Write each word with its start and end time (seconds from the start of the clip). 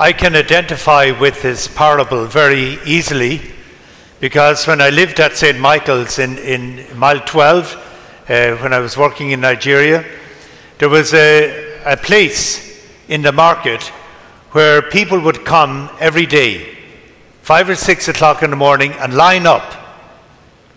I 0.00 0.14
can 0.14 0.34
identify 0.34 1.10
with 1.10 1.42
this 1.42 1.68
parable 1.68 2.24
very 2.24 2.78
easily 2.86 3.42
because 4.18 4.66
when 4.66 4.80
I 4.80 4.88
lived 4.88 5.20
at 5.20 5.36
St. 5.36 5.60
Michael's 5.60 6.18
in, 6.18 6.38
in 6.38 6.86
mile 6.98 7.20
12, 7.20 7.74
uh, 8.26 8.56
when 8.56 8.72
I 8.72 8.78
was 8.78 8.96
working 8.96 9.32
in 9.32 9.42
Nigeria, 9.42 10.02
there 10.78 10.88
was 10.88 11.12
a, 11.12 11.82
a 11.84 11.98
place 11.98 12.82
in 13.08 13.20
the 13.20 13.30
market 13.30 13.82
where 14.52 14.80
people 14.80 15.20
would 15.20 15.44
come 15.44 15.90
every 16.00 16.24
day, 16.24 16.78
five 17.42 17.68
or 17.68 17.76
six 17.76 18.08
o'clock 18.08 18.42
in 18.42 18.48
the 18.48 18.56
morning, 18.56 18.92
and 18.92 19.12
line 19.12 19.46
up. 19.46 19.74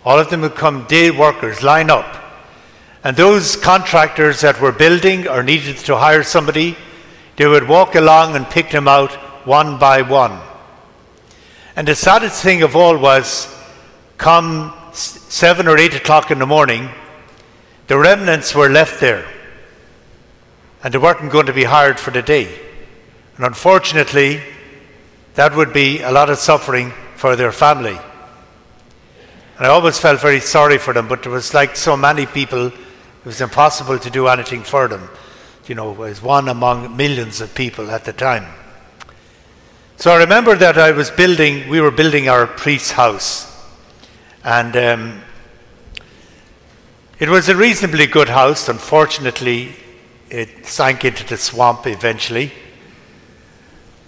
All 0.04 0.18
of 0.18 0.28
them 0.28 0.42
would 0.42 0.54
come, 0.54 0.84
day 0.84 1.10
workers, 1.10 1.62
line 1.62 1.88
up. 1.88 2.14
And 3.02 3.16
those 3.16 3.56
contractors 3.56 4.42
that 4.42 4.60
were 4.60 4.72
building 4.72 5.26
or 5.28 5.42
needed 5.42 5.78
to 5.78 5.96
hire 5.96 6.22
somebody, 6.22 6.76
they 7.36 7.46
would 7.46 7.68
walk 7.68 7.94
along 7.94 8.36
and 8.36 8.46
pick 8.46 8.70
them 8.70 8.88
out 8.88 9.12
one 9.46 9.78
by 9.78 10.02
one. 10.02 10.40
And 11.76 11.88
the 11.88 11.94
saddest 11.94 12.42
thing 12.42 12.62
of 12.62 12.76
all 12.76 12.96
was, 12.96 13.52
come 14.16 14.72
seven 14.92 15.66
or 15.66 15.76
eight 15.76 15.94
o'clock 15.94 16.30
in 16.30 16.38
the 16.38 16.46
morning, 16.46 16.88
the 17.88 17.98
remnants 17.98 18.54
were 18.54 18.68
left 18.68 19.00
there. 19.00 19.26
And 20.82 20.94
they 20.94 20.98
weren't 20.98 21.32
going 21.32 21.46
to 21.46 21.52
be 21.52 21.64
hired 21.64 21.98
for 21.98 22.10
the 22.10 22.22
day. 22.22 22.48
And 23.36 23.44
unfortunately, 23.44 24.40
that 25.34 25.56
would 25.56 25.72
be 25.72 26.00
a 26.02 26.12
lot 26.12 26.30
of 26.30 26.38
suffering 26.38 26.92
for 27.16 27.34
their 27.34 27.52
family. 27.52 27.98
And 29.56 29.66
I 29.66 29.70
always 29.70 29.98
felt 29.98 30.20
very 30.20 30.40
sorry 30.40 30.78
for 30.78 30.94
them, 30.94 31.08
but 31.08 31.22
there 31.22 31.32
was 31.32 31.54
like 31.54 31.74
so 31.76 31.96
many 31.96 32.26
people, 32.26 32.66
it 32.66 32.74
was 33.24 33.40
impossible 33.40 33.98
to 33.98 34.10
do 34.10 34.28
anything 34.28 34.62
for 34.62 34.88
them. 34.88 35.08
You 35.66 35.74
know, 35.74 36.02
as 36.02 36.20
one 36.20 36.48
among 36.48 36.96
millions 36.96 37.40
of 37.40 37.54
people 37.54 37.90
at 37.90 38.04
the 38.04 38.12
time. 38.12 38.44
So 39.96 40.10
I 40.10 40.16
remember 40.16 40.54
that 40.56 40.76
I 40.76 40.90
was 40.90 41.10
building, 41.10 41.68
we 41.68 41.80
were 41.80 41.90
building 41.90 42.28
our 42.28 42.46
priest's 42.46 42.90
house. 42.90 43.50
And 44.42 44.76
um, 44.76 45.22
it 47.18 47.30
was 47.30 47.48
a 47.48 47.56
reasonably 47.56 48.06
good 48.06 48.28
house. 48.28 48.68
Unfortunately, 48.68 49.74
it 50.28 50.66
sank 50.66 51.04
into 51.04 51.24
the 51.24 51.38
swamp 51.38 51.86
eventually. 51.86 52.52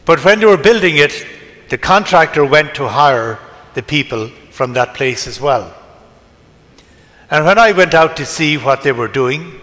But 0.04 0.24
when 0.24 0.41
they 0.41 0.46
were 0.46 0.56
building 0.58 0.98
it, 0.98 1.26
the 1.68 1.78
contractor 1.78 2.44
went 2.44 2.74
to 2.74 2.88
hire 2.88 3.38
the 3.74 3.82
people 3.82 4.28
from 4.50 4.74
that 4.74 4.94
place 4.94 5.26
as 5.26 5.41
well. 5.41 5.74
And 7.30 7.44
when 7.44 7.58
I 7.58 7.72
went 7.72 7.94
out 7.94 8.16
to 8.18 8.26
see 8.26 8.56
what 8.58 8.82
they 8.82 8.92
were 8.92 9.08
doing, 9.08 9.60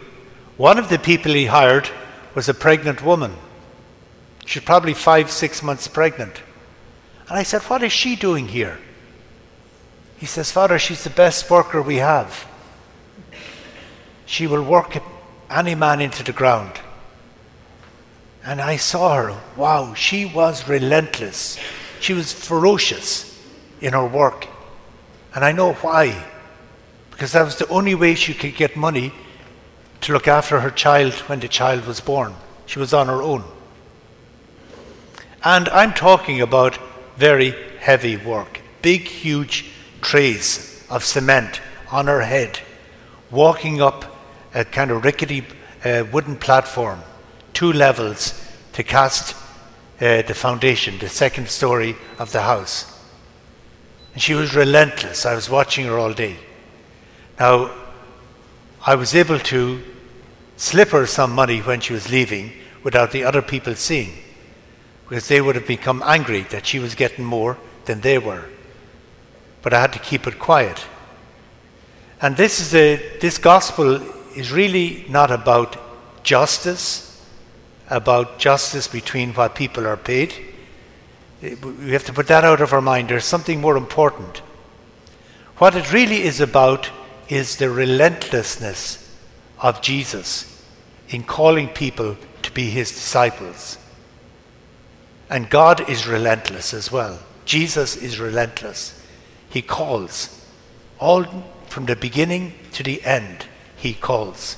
one 0.64 0.80
of 0.80 0.88
the 0.88 0.98
people 0.98 1.34
he 1.34 1.48
hired 1.48 1.90
was 2.36 2.48
a 2.48 2.54
pregnant 2.54 3.04
woman. 3.04 3.36
She's 4.46 4.64
probably 4.64 4.94
five, 4.94 5.30
six 5.30 5.62
months 5.62 5.90
pregnant. 5.90 6.42
And 7.28 7.38
I 7.38 7.44
said, 7.44 7.64
What 7.64 7.84
is 7.84 7.92
she 7.92 8.16
doing 8.16 8.48
here? 8.48 8.80
He 10.16 10.26
says, 10.26 10.54
Father, 10.54 10.80
she's 10.80 11.04
the 11.04 11.10
best 11.10 11.52
worker 11.52 11.82
we 11.82 11.98
have. 11.98 12.48
She 14.26 14.48
will 14.48 14.64
work 14.64 15.04
any 15.50 15.76
man 15.76 16.00
into 16.00 16.24
the 16.24 16.32
ground. 16.32 16.80
And 18.46 18.62
I 18.62 18.78
saw 18.78 19.18
her. 19.18 19.42
Wow, 19.58 19.94
she 19.96 20.24
was 20.24 20.70
relentless. 20.70 21.60
She 22.00 22.14
was 22.14 22.32
ferocious 22.32 23.38
in 23.82 23.92
her 23.92 24.08
work. 24.08 24.48
And 25.36 25.44
I 25.44 25.52
know 25.52 25.74
why. 25.74 26.26
Because 27.12 27.34
that 27.34 27.44
was 27.44 27.58
the 27.58 27.68
only 27.68 27.96
way 27.96 28.16
she 28.16 28.34
could 28.34 28.56
get 28.56 28.78
money 28.78 29.12
to 30.04 30.14
look 30.14 30.28
after 30.28 30.60
her 30.60 30.70
child 30.70 31.14
when 31.28 31.40
the 31.40 31.48
child 31.48 31.86
was 31.86 32.00
born. 32.00 32.36
She 32.66 32.80
was 32.80 32.94
on 32.94 33.08
her 33.08 33.22
own. 33.22 33.44
And 35.44 35.68
I'm 35.70 35.94
talking 35.94 36.42
about 36.42 36.78
very 37.18 37.54
heavy 37.80 38.18
work 38.18 38.62
big, 38.84 39.08
huge 39.08 39.66
trays 40.02 40.86
of 40.92 41.04
cement 41.04 41.62
on 41.90 42.06
her 42.06 42.22
head, 42.22 42.60
walking 43.32 43.82
up 43.82 44.06
a 44.54 44.64
kind 44.64 44.92
of 44.92 45.04
rickety 45.04 45.44
uh, 45.84 46.04
wooden 46.12 46.36
platform, 46.36 47.00
two 47.54 47.74
levels 47.74 48.40
to 48.74 48.84
cast 48.84 49.36
uh, 50.00 50.22
the 50.24 50.34
foundation, 50.36 51.00
the 51.00 51.10
second 51.10 51.48
story 51.48 51.96
of 52.20 52.32
the 52.32 52.42
house. 52.42 53.00
And 54.14 54.22
she 54.22 54.36
was 54.36 54.54
relentless. 54.54 55.26
I 55.26 55.34
was 55.34 55.50
watching 55.50 55.86
her 55.88 55.98
all 55.98 56.14
day. 56.14 56.36
Now, 57.40 57.72
I 58.86 58.96
was 58.96 59.16
able 59.16 59.40
to 59.40 59.82
slip 60.64 60.90
her 60.90 61.06
some 61.06 61.34
money 61.34 61.60
when 61.60 61.82
she 61.82 61.92
was 61.92 62.10
leaving 62.10 62.54
without 62.84 63.12
the 63.12 63.26
other 63.26 63.42
people 63.42 63.76
seeing 63.76 64.14
because 65.04 65.28
they 65.28 65.42
would 65.42 65.56
have 65.56 65.68
become 65.68 66.02
angry 66.06 66.42
that 66.44 66.66
she 66.66 66.80
was 66.80 66.96
getting 66.96 67.26
more 67.26 67.58
than 67.84 68.00
they 68.00 68.18
were. 68.18 68.46
But 69.62 69.74
I 69.74 69.82
had 69.82 69.92
to 69.92 70.00
keep 70.00 70.26
it 70.26 70.40
quiet. 70.40 70.86
And 72.22 72.38
this 72.38 72.62
is 72.62 72.74
a, 72.74 73.18
this 73.20 73.38
gospel 73.38 74.02
is 74.38 74.54
really 74.54 75.06
not 75.10 75.32
about 75.32 76.24
justice, 76.24 77.22
about 77.90 78.40
justice 78.40 78.88
between 78.88 79.34
what 79.34 79.56
people 79.56 79.86
are 79.86 79.98
paid. 79.98 80.34
We 81.42 81.92
have 81.92 82.06
to 82.06 82.14
put 82.14 82.28
that 82.28 82.46
out 82.46 82.62
of 82.62 82.72
our 82.72 82.82
mind. 82.82 83.10
There's 83.10 83.26
something 83.26 83.60
more 83.60 83.76
important. 83.76 84.38
What 85.58 85.76
it 85.76 85.92
really 85.92 86.22
is 86.22 86.40
about 86.40 86.90
is 87.28 87.58
the 87.58 87.70
relentlessness 87.70 89.14
of 89.60 89.82
Jesus 89.82 90.53
in 91.10 91.24
calling 91.24 91.68
people 91.68 92.18
to 92.42 92.52
be 92.52 92.70
his 92.70 92.92
disciples. 92.92 93.78
And 95.30 95.50
God 95.50 95.90
is 95.90 96.08
relentless 96.08 96.74
as 96.74 96.92
well. 96.92 97.20
Jesus 97.46 97.96
is 97.96 98.20
relentless. 98.20 99.00
He 99.50 99.62
calls. 99.62 100.46
All 101.00 101.26
from 101.68 101.86
the 101.86 101.96
beginning 101.96 102.54
to 102.74 102.84
the 102.84 103.04
end, 103.04 103.46
He 103.76 103.94
calls. 103.94 104.58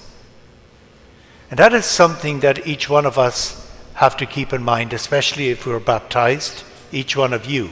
And 1.49 1.59
that 1.59 1.73
is 1.73 1.85
something 1.85 2.41
that 2.41 2.67
each 2.67 2.89
one 2.89 3.05
of 3.05 3.17
us 3.17 3.71
have 3.95 4.17
to 4.17 4.25
keep 4.25 4.51
in 4.51 4.63
mind, 4.63 4.91
especially 4.93 5.49
if 5.49 5.65
we're 5.65 5.79
baptized. 5.79 6.63
Each 6.91 7.15
one 7.15 7.33
of 7.33 7.45
you, 7.45 7.69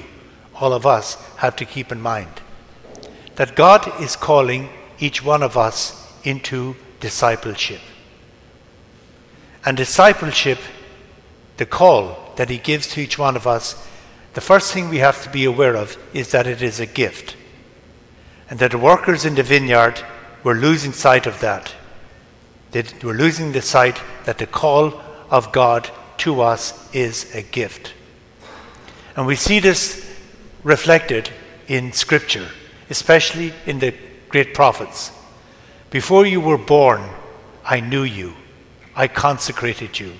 all 0.55 0.73
of 0.73 0.85
us, 0.85 1.15
have 1.37 1.55
to 1.57 1.65
keep 1.65 1.91
in 1.91 2.01
mind 2.01 2.41
that 3.35 3.55
God 3.55 4.01
is 4.01 4.15
calling 4.15 4.69
each 4.99 5.23
one 5.23 5.43
of 5.43 5.57
us 5.57 6.11
into 6.23 6.75
discipleship. 6.99 7.81
And 9.65 9.77
discipleship, 9.77 10.59
the 11.57 11.65
call, 11.65 12.33
that 12.35 12.49
He 12.49 12.57
gives 12.57 12.87
to 12.87 13.01
each 13.01 13.17
one 13.17 13.35
of 13.35 13.47
us, 13.47 13.87
the 14.33 14.41
first 14.41 14.73
thing 14.73 14.89
we 14.89 14.97
have 14.97 15.23
to 15.23 15.29
be 15.29 15.45
aware 15.45 15.75
of 15.75 15.97
is 16.13 16.31
that 16.31 16.47
it 16.47 16.61
is 16.61 16.79
a 16.79 16.85
gift. 16.85 17.35
And 18.49 18.59
that 18.59 18.71
the 18.71 18.77
workers 18.77 19.25
in 19.25 19.35
the 19.35 19.43
vineyard 19.43 20.03
were 20.43 20.55
losing 20.55 20.91
sight 20.91 21.27
of 21.27 21.39
that. 21.41 21.73
They 22.71 22.83
were 23.03 23.13
losing 23.13 23.51
the 23.51 23.61
sight 23.61 24.01
that 24.25 24.39
the 24.39 24.47
call 24.47 24.99
of 25.29 25.51
God 25.51 25.89
to 26.17 26.41
us 26.41 26.93
is 26.93 27.33
a 27.35 27.43
gift. 27.43 27.93
And 29.15 29.27
we 29.27 29.35
see 29.35 29.59
this 29.59 30.09
reflected 30.63 31.29
in 31.67 31.93
Scripture, 31.93 32.49
especially 32.89 33.53
in 33.65 33.79
the 33.79 33.93
great 34.29 34.53
prophets. 34.53 35.11
Before 35.91 36.25
you 36.25 36.41
were 36.41 36.57
born, 36.57 37.07
I 37.63 37.79
knew 37.79 38.03
you, 38.03 38.33
I 38.95 39.07
consecrated 39.07 39.99
you. 39.99 40.13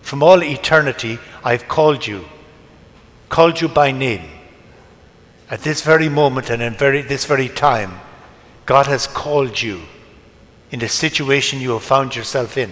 From 0.00 0.22
all 0.22 0.42
eternity, 0.42 1.18
I've 1.44 1.68
called 1.68 2.06
you, 2.06 2.24
called 3.28 3.60
you 3.60 3.68
by 3.68 3.92
name. 3.92 4.28
At 5.50 5.60
this 5.60 5.82
very 5.82 6.08
moment 6.08 6.50
and 6.50 6.62
in 6.62 6.74
very, 6.74 7.02
this 7.02 7.26
very 7.26 7.48
time, 7.48 8.00
God 8.66 8.86
has 8.86 9.06
called 9.06 9.60
you 9.60 9.82
in 10.70 10.80
the 10.80 10.88
situation 10.88 11.60
you 11.60 11.72
have 11.72 11.82
found 11.82 12.16
yourself 12.16 12.56
in. 12.56 12.70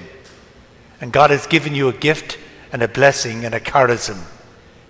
And 1.01 1.13
God 1.13 1.31
has 1.31 1.47
given 1.47 1.75
you 1.75 1.89
a 1.89 1.93
gift 1.93 2.39
and 2.73 2.83
a 2.83 2.89
blessing 2.89 3.45
and 3.45 3.55
a 3.55 3.61
charism 3.61 4.23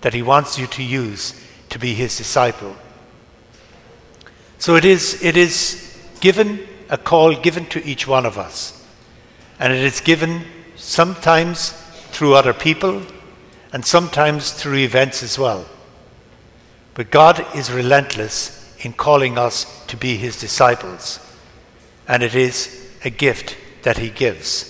that 0.01 0.13
He 0.13 0.21
wants 0.21 0.57
you 0.57 0.67
to 0.67 0.83
use 0.83 1.39
to 1.69 1.79
be 1.79 1.93
His 1.93 2.17
disciple. 2.17 2.75
So 4.57 4.75
it 4.75 4.85
is, 4.85 5.21
it 5.23 5.35
is 5.37 5.97
given, 6.19 6.67
a 6.89 6.97
call 6.97 7.35
given 7.35 7.65
to 7.67 7.85
each 7.85 8.07
one 8.07 8.25
of 8.25 8.37
us. 8.37 8.80
And 9.61 9.71
it 9.71 9.83
is 9.83 10.01
given 10.01 10.43
sometimes 10.75 11.69
through 12.09 12.33
other 12.33 12.51
people, 12.53 13.03
and 13.71 13.85
sometimes 13.85 14.51
through 14.51 14.77
events 14.77 15.21
as 15.21 15.37
well. 15.37 15.65
But 16.95 17.11
God 17.11 17.45
is 17.55 17.71
relentless 17.71 18.75
in 18.83 18.93
calling 18.93 19.37
us 19.37 19.85
to 19.85 19.95
be 19.95 20.17
his 20.17 20.39
disciples, 20.39 21.19
and 22.07 22.23
it 22.23 22.33
is 22.33 22.89
a 23.05 23.11
gift 23.11 23.55
that 23.83 23.99
he 23.99 24.09
gives. 24.09 24.67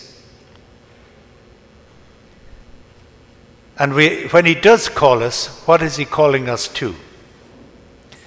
And 3.80 3.94
we, 3.94 4.28
when 4.28 4.46
he 4.46 4.56
does 4.56 4.90
call 4.90 5.24
us, 5.24 5.66
what 5.66 5.82
is 5.82 5.96
he 5.96 6.06
calling 6.06 6.50
us 6.50 6.68
to? 6.68 6.94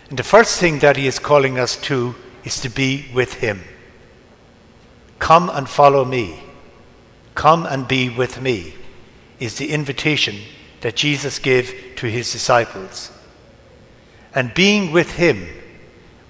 And 0.08 0.18
the 0.18 0.24
first 0.24 0.58
thing 0.58 0.78
that 0.78 0.96
he 0.96 1.06
is 1.06 1.18
calling 1.18 1.58
us 1.58 1.76
to 1.82 2.14
is 2.42 2.58
to 2.62 2.70
be 2.70 3.04
with 3.14 3.34
him. 3.34 3.60
Come 5.18 5.50
and 5.50 5.68
follow 5.68 6.04
me. 6.04 6.40
Come 7.34 7.66
and 7.66 7.88
be 7.88 8.08
with 8.08 8.40
me 8.40 8.74
is 9.40 9.56
the 9.56 9.70
invitation 9.70 10.36
that 10.80 10.96
Jesus 10.96 11.38
gave 11.38 11.94
to 11.96 12.06
his 12.06 12.30
disciples. 12.30 13.10
And 14.34 14.54
being 14.54 14.92
with 14.92 15.12
him 15.12 15.48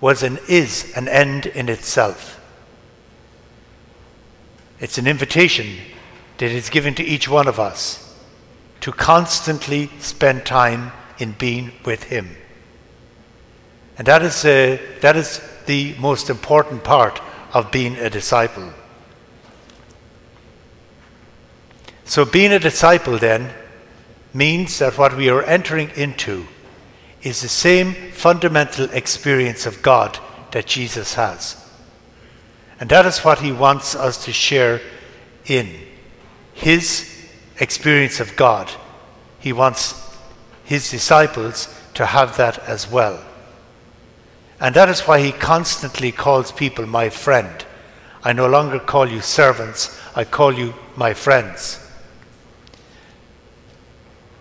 was 0.00 0.22
and 0.22 0.38
is 0.48 0.92
an 0.96 1.08
end 1.08 1.46
in 1.46 1.68
itself. 1.68 2.40
It's 4.80 4.98
an 4.98 5.06
invitation 5.06 5.78
that 6.38 6.50
is 6.50 6.68
given 6.68 6.94
to 6.96 7.02
each 7.02 7.28
one 7.28 7.48
of 7.48 7.58
us 7.58 8.14
to 8.80 8.92
constantly 8.92 9.88
spend 9.98 10.44
time 10.44 10.92
in 11.18 11.32
being 11.32 11.72
with 11.84 12.04
him. 12.04 12.36
And 13.96 14.06
that 14.06 14.22
is, 14.22 14.44
uh, 14.44 14.78
that 15.00 15.16
is 15.16 15.40
the 15.66 15.94
most 15.98 16.28
important 16.28 16.84
part 16.84 17.20
of 17.52 17.70
being 17.70 17.96
a 17.96 18.10
disciple. 18.10 18.72
So, 22.04 22.24
being 22.24 22.52
a 22.52 22.58
disciple 22.58 23.18
then 23.18 23.52
means 24.32 24.78
that 24.78 24.98
what 24.98 25.16
we 25.16 25.30
are 25.30 25.42
entering 25.42 25.90
into 25.96 26.46
is 27.22 27.40
the 27.40 27.48
same 27.48 27.94
fundamental 28.12 28.90
experience 28.90 29.64
of 29.64 29.80
God 29.80 30.18
that 30.52 30.66
Jesus 30.66 31.14
has. 31.14 31.60
And 32.78 32.90
that 32.90 33.06
is 33.06 33.20
what 33.20 33.38
he 33.38 33.52
wants 33.52 33.94
us 33.94 34.24
to 34.24 34.32
share 34.32 34.80
in 35.46 35.70
his 36.52 37.10
experience 37.58 38.20
of 38.20 38.36
God. 38.36 38.70
He 39.38 39.52
wants 39.52 40.00
his 40.64 40.90
disciples 40.90 41.68
to 41.94 42.06
have 42.06 42.36
that 42.36 42.58
as 42.60 42.90
well. 42.90 43.24
And 44.60 44.74
that 44.74 44.88
is 44.88 45.02
why 45.02 45.20
he 45.20 45.32
constantly 45.32 46.12
calls 46.12 46.52
people 46.52 46.86
my 46.86 47.08
friend. 47.08 47.64
I 48.22 48.32
no 48.32 48.48
longer 48.48 48.78
call 48.78 49.08
you 49.08 49.20
servants, 49.20 49.98
I 50.16 50.24
call 50.24 50.52
you 50.52 50.74
my 50.96 51.14
friends. 51.14 51.83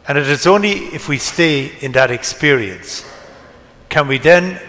And 0.07 0.17
it 0.17 0.27
is 0.27 0.45
only 0.45 0.71
if 0.71 1.07
we 1.07 1.17
stay 1.17 1.71
in 1.79 1.93
that 1.93 2.11
experience 2.11 3.05
can 3.89 4.07
we 4.07 4.17
then 4.17 4.59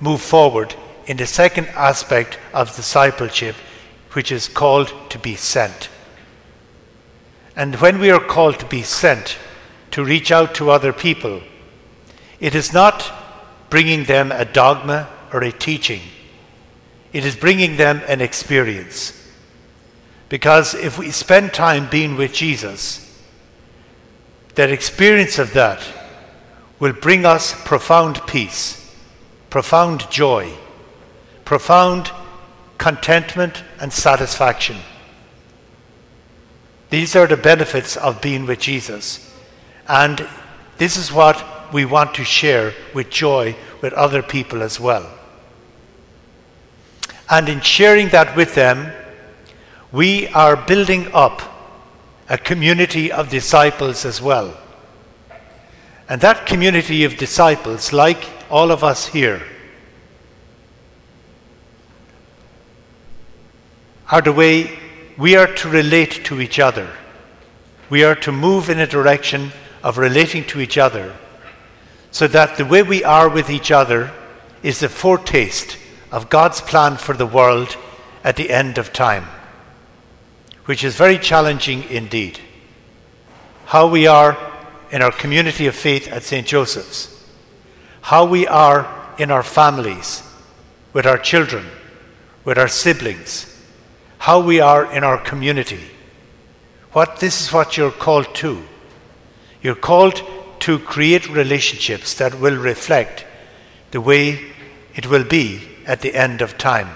move 0.00 0.20
forward 0.20 0.74
in 1.06 1.16
the 1.18 1.26
second 1.26 1.66
aspect 1.68 2.38
of 2.54 2.74
discipleship, 2.74 3.54
which 4.12 4.32
is 4.32 4.48
called 4.48 4.92
to 5.10 5.18
be 5.18 5.34
sent. 5.36 5.90
And 7.54 7.74
when 7.76 7.98
we 7.98 8.10
are 8.10 8.18
called 8.18 8.58
to 8.60 8.66
be 8.66 8.82
sent 8.82 9.36
to 9.90 10.04
reach 10.04 10.32
out 10.32 10.54
to 10.54 10.70
other 10.70 10.92
people, 10.92 11.42
it 12.40 12.54
is 12.54 12.72
not 12.72 13.12
bringing 13.68 14.04
them 14.04 14.32
a 14.32 14.44
dogma 14.44 15.08
or 15.32 15.42
a 15.42 15.52
teaching, 15.52 16.00
it 17.12 17.24
is 17.24 17.36
bringing 17.36 17.76
them 17.76 18.00
an 18.08 18.20
experience. 18.20 19.18
Because 20.30 20.74
if 20.74 20.98
we 20.98 21.10
spend 21.10 21.52
time 21.52 21.90
being 21.90 22.16
with 22.16 22.32
Jesus, 22.32 23.11
that 24.54 24.70
experience 24.70 25.38
of 25.38 25.52
that 25.54 25.82
will 26.78 26.92
bring 26.92 27.24
us 27.24 27.54
profound 27.64 28.20
peace, 28.26 28.94
profound 29.50 30.10
joy, 30.10 30.52
profound 31.44 32.10
contentment 32.78 33.62
and 33.80 33.92
satisfaction. 33.92 34.76
These 36.90 37.16
are 37.16 37.26
the 37.26 37.36
benefits 37.36 37.96
of 37.96 38.20
being 38.20 38.46
with 38.46 38.58
Jesus. 38.58 39.32
And 39.88 40.26
this 40.78 40.96
is 40.96 41.12
what 41.12 41.72
we 41.72 41.84
want 41.84 42.14
to 42.14 42.24
share 42.24 42.74
with 42.94 43.08
joy 43.08 43.56
with 43.80 43.92
other 43.94 44.22
people 44.22 44.62
as 44.62 44.78
well. 44.78 45.10
And 47.30 47.48
in 47.48 47.60
sharing 47.60 48.08
that 48.08 48.36
with 48.36 48.54
them, 48.54 48.92
we 49.90 50.28
are 50.28 50.56
building 50.56 51.08
up 51.14 51.40
a 52.28 52.38
community 52.38 53.10
of 53.10 53.28
disciples 53.28 54.04
as 54.04 54.22
well. 54.22 54.56
And 56.08 56.20
that 56.20 56.46
community 56.46 57.04
of 57.04 57.16
disciples, 57.16 57.92
like 57.92 58.24
all 58.50 58.70
of 58.70 58.84
us 58.84 59.06
here, 59.06 59.42
are 64.10 64.20
the 64.20 64.32
way 64.32 64.78
we 65.16 65.36
are 65.36 65.46
to 65.46 65.68
relate 65.68 66.24
to 66.24 66.40
each 66.40 66.58
other. 66.58 66.88
We 67.88 68.04
are 68.04 68.14
to 68.16 68.32
move 68.32 68.68
in 68.68 68.78
a 68.78 68.86
direction 68.86 69.52
of 69.82 69.98
relating 69.98 70.44
to 70.44 70.60
each 70.60 70.78
other 70.78 71.14
so 72.10 72.26
that 72.28 72.56
the 72.56 72.64
way 72.64 72.82
we 72.82 73.02
are 73.04 73.28
with 73.28 73.50
each 73.50 73.70
other 73.70 74.12
is 74.62 74.82
a 74.82 74.88
foretaste 74.88 75.78
of 76.10 76.28
God's 76.28 76.60
plan 76.60 76.96
for 76.96 77.14
the 77.14 77.26
world 77.26 77.76
at 78.22 78.36
the 78.36 78.50
end 78.50 78.78
of 78.78 78.92
time 78.92 79.26
which 80.64 80.84
is 80.84 80.96
very 80.96 81.18
challenging 81.18 81.84
indeed. 81.90 82.38
How 83.66 83.88
we 83.88 84.06
are 84.06 84.36
in 84.90 85.02
our 85.02 85.12
community 85.12 85.66
of 85.66 85.74
faith 85.74 86.08
at 86.08 86.22
St. 86.22 86.46
Joseph's, 86.46 87.08
how 88.02 88.24
we 88.24 88.46
are 88.46 89.14
in 89.18 89.30
our 89.30 89.42
families, 89.42 90.22
with 90.92 91.06
our 91.06 91.18
children, 91.18 91.66
with 92.44 92.58
our 92.58 92.68
siblings, 92.68 93.48
how 94.18 94.40
we 94.40 94.60
are 94.60 94.92
in 94.92 95.02
our 95.02 95.18
community. 95.18 95.80
What 96.92 97.20
this 97.20 97.40
is 97.40 97.52
what 97.52 97.76
you're 97.76 97.90
called 97.90 98.34
to. 98.36 98.62
You're 99.62 99.74
called 99.74 100.22
to 100.60 100.78
create 100.78 101.28
relationships 101.28 102.14
that 102.14 102.38
will 102.38 102.56
reflect 102.56 103.24
the 103.90 104.00
way 104.00 104.52
it 104.94 105.06
will 105.06 105.24
be 105.24 105.60
at 105.86 106.02
the 106.02 106.14
end 106.14 106.42
of 106.42 106.58
time. 106.58 106.90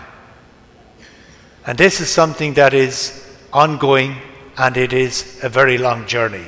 And 1.66 1.76
this 1.76 2.00
is 2.00 2.08
something 2.08 2.54
that 2.54 2.74
is 2.74 3.25
ongoing, 3.52 4.16
and 4.56 4.76
it 4.76 4.92
is 4.92 5.40
a 5.42 5.48
very 5.48 5.78
long 5.78 6.06
journey. 6.06 6.46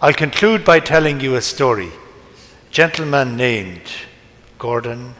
I'll 0.00 0.12
conclude 0.12 0.64
by 0.64 0.80
telling 0.80 1.20
you 1.20 1.36
a 1.36 1.40
story. 1.40 1.88
A 1.88 2.70
gentleman 2.70 3.36
named 3.36 3.82
Gordon, 4.58 5.14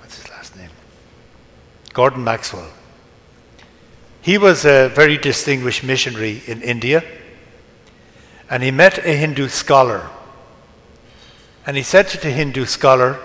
what's 0.00 0.16
his 0.16 0.30
last 0.30 0.56
name? 0.56 0.70
Gordon 1.92 2.24
Maxwell. 2.24 2.70
He 4.22 4.38
was 4.38 4.64
a 4.64 4.88
very 4.88 5.18
distinguished 5.18 5.84
missionary 5.84 6.42
in 6.46 6.62
India, 6.62 7.04
and 8.50 8.62
he 8.62 8.70
met 8.70 8.98
a 8.98 9.12
Hindu 9.12 9.48
scholar. 9.48 10.08
And 11.66 11.76
he 11.76 11.82
said 11.82 12.08
to 12.08 12.20
the 12.20 12.30
Hindu 12.30 12.64
scholar, 12.64 13.18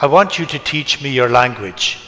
I 0.00 0.06
want 0.06 0.38
you 0.38 0.46
to 0.46 0.58
teach 0.58 1.02
me 1.02 1.10
your 1.10 1.28
language 1.28 1.98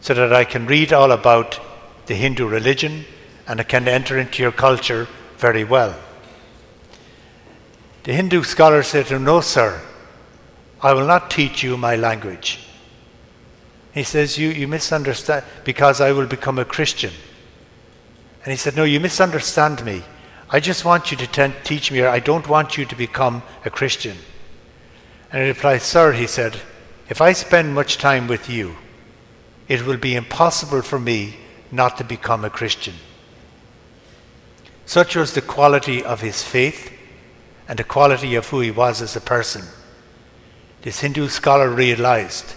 so 0.00 0.14
that 0.14 0.32
I 0.32 0.44
can 0.44 0.66
read 0.66 0.92
all 0.92 1.12
about 1.12 1.60
the 2.06 2.14
Hindu 2.14 2.46
religion 2.46 3.04
and 3.46 3.60
it 3.60 3.68
can 3.68 3.88
enter 3.88 4.18
into 4.18 4.42
your 4.42 4.52
culture 4.52 5.08
very 5.38 5.64
well. 5.64 5.94
The 8.04 8.12
Hindu 8.12 8.42
scholar 8.42 8.82
said 8.82 9.06
to 9.06 9.16
him, 9.16 9.24
No, 9.24 9.40
sir, 9.40 9.80
I 10.80 10.92
will 10.92 11.06
not 11.06 11.30
teach 11.30 11.62
you 11.62 11.76
my 11.76 11.96
language. 11.96 12.60
He 13.92 14.02
says, 14.02 14.38
You, 14.38 14.48
you 14.48 14.68
misunderstand 14.68 15.44
because 15.64 16.00
I 16.00 16.12
will 16.12 16.26
become 16.26 16.58
a 16.58 16.64
Christian. 16.64 17.12
And 18.44 18.50
he 18.50 18.56
said, 18.56 18.76
No, 18.76 18.84
you 18.84 19.00
misunderstand 19.00 19.84
me. 19.84 20.02
I 20.50 20.60
just 20.60 20.84
want 20.84 21.10
you 21.10 21.16
to 21.16 21.26
ten- 21.26 21.54
teach 21.64 21.90
me, 21.90 22.00
or 22.00 22.08
I 22.08 22.20
don't 22.20 22.48
want 22.48 22.76
you 22.76 22.84
to 22.84 22.94
become 22.94 23.42
a 23.64 23.70
Christian. 23.70 24.16
And 25.32 25.42
he 25.42 25.48
replied, 25.48 25.82
Sir, 25.82 26.12
he 26.12 26.26
said, 26.26 26.60
if 27.08 27.20
I 27.20 27.32
spend 27.32 27.74
much 27.74 27.98
time 27.98 28.26
with 28.26 28.48
you, 28.48 28.76
it 29.68 29.84
will 29.86 29.96
be 29.96 30.14
impossible 30.14 30.82
for 30.82 30.98
me 30.98 31.36
not 31.74 31.98
to 31.98 32.04
become 32.04 32.44
a 32.44 32.50
Christian. 32.50 32.94
Such 34.86 35.16
was 35.16 35.32
the 35.32 35.42
quality 35.42 36.04
of 36.04 36.20
his 36.20 36.42
faith 36.42 36.92
and 37.68 37.78
the 37.78 37.84
quality 37.84 38.34
of 38.34 38.48
who 38.48 38.60
he 38.60 38.70
was 38.70 39.00
as 39.00 39.16
a 39.16 39.20
person. 39.20 39.62
This 40.82 41.00
Hindu 41.00 41.28
scholar 41.28 41.70
realized 41.70 42.54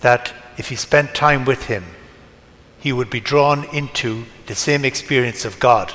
that 0.00 0.32
if 0.58 0.68
he 0.68 0.76
spent 0.76 1.14
time 1.14 1.44
with 1.44 1.66
him, 1.66 1.84
he 2.78 2.92
would 2.92 3.10
be 3.10 3.20
drawn 3.20 3.64
into 3.74 4.24
the 4.46 4.54
same 4.54 4.84
experience 4.84 5.44
of 5.44 5.60
God 5.60 5.92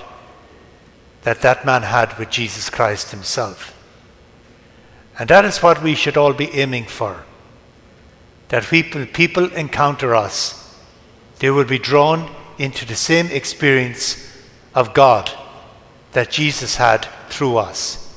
that 1.23 1.41
that 1.41 1.65
man 1.65 1.83
had 1.83 2.17
with 2.17 2.29
Jesus 2.29 2.69
Christ 2.69 3.11
himself. 3.11 3.77
And 5.19 5.29
that 5.29 5.45
is 5.45 5.61
what 5.61 5.83
we 5.83 5.93
should 5.93 6.17
all 6.17 6.33
be 6.33 6.51
aiming 6.51 6.85
for. 6.85 7.23
That 8.49 8.63
people, 8.63 9.05
people 9.05 9.53
encounter 9.53 10.15
us 10.15 10.60
they 11.41 11.49
will 11.49 11.65
be 11.65 11.79
drawn 11.79 12.29
into 12.59 12.85
the 12.85 12.95
same 12.95 13.25
experience 13.25 14.31
of 14.75 14.93
God 14.93 15.31
that 16.11 16.29
Jesus 16.29 16.75
had 16.75 17.07
through 17.29 17.57
us. 17.57 18.15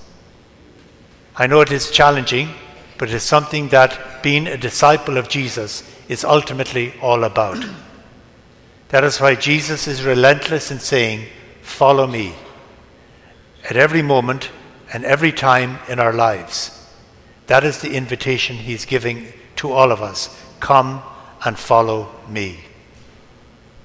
I 1.34 1.46
know 1.46 1.62
it 1.62 1.72
is 1.72 1.90
challenging, 1.90 2.50
but 2.98 3.08
it 3.08 3.14
is 3.14 3.22
something 3.22 3.70
that 3.70 4.22
being 4.22 4.46
a 4.46 4.58
disciple 4.58 5.16
of 5.16 5.30
Jesus 5.30 5.82
is 6.06 6.22
ultimately 6.22 6.92
all 7.00 7.24
about. 7.24 7.64
That 8.90 9.04
is 9.04 9.18
why 9.18 9.36
Jesus 9.36 9.88
is 9.88 10.04
relentless 10.04 10.70
in 10.70 10.78
saying, 10.78 11.26
Follow 11.62 12.06
me, 12.06 12.34
at 13.70 13.76
every 13.78 14.02
moment 14.02 14.50
and 14.92 15.02
every 15.02 15.32
time 15.32 15.78
in 15.88 15.98
our 15.98 16.12
lives. 16.12 16.86
That 17.46 17.64
is 17.64 17.80
the 17.80 17.94
invitation 17.94 18.56
he's 18.56 18.84
giving 18.84 19.32
to 19.56 19.72
all 19.72 19.92
of 19.92 20.02
us. 20.02 20.28
Come 20.60 21.02
and 21.42 21.58
follow 21.58 22.14
me. 22.28 22.58